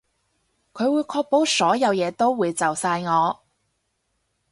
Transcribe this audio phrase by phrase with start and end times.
[0.73, 3.41] 佢會確保所有嘢都會就晒我